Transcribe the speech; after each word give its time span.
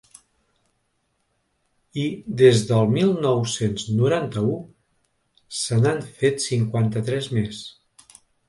I 2.03 2.05
des 2.39 2.63
del 2.71 2.89
mil 2.95 3.13
nou-cents 3.27 3.85
noranta-u 3.99 4.57
se 5.61 5.81
n’han 5.83 6.05
fets 6.19 6.53
cinquanta-tres 6.55 7.31
més. 7.39 7.63